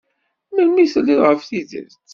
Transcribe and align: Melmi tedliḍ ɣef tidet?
Melmi 0.53 0.85
tedliḍ 0.93 1.19
ɣef 1.25 1.41
tidet? 1.49 1.93